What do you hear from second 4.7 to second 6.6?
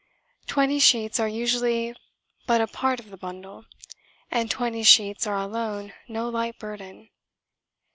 sheets are alone no light